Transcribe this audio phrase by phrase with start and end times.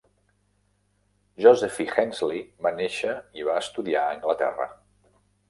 [1.45, 3.13] Josephy Hensley va néixer
[3.43, 4.69] i va estudiar a Anglaterra.